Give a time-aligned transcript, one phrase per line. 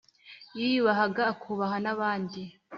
[0.59, 2.41] yiyubahaga akubaha nabandi.